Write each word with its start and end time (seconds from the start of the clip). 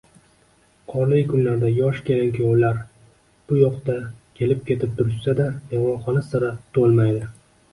Qorli 0.93 1.17
kunlarda 1.33 1.69
yosh 1.73 1.99
kelin-kuyovlar 2.07 2.79
bu 3.51 3.59
yoqqa 3.59 3.99
kelib-ketib 4.41 4.97
turishsada, 5.01 5.47
mehmonxona 5.75 6.25
sira 6.33 6.51
to`lmaydi 6.79 7.23